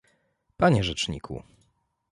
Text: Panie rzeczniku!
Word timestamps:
Panie 0.57 0.83
rzeczniku! 0.83 1.43